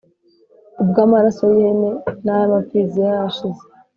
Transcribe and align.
ubwo 0.81 0.99
amaraso 1.05 1.41
y 1.49 1.53
ihene 1.57 1.89
n 2.23 2.27
ay 2.33 2.41
amapfizi 2.47 2.97
yari 3.05 3.19
ashize 3.29 3.61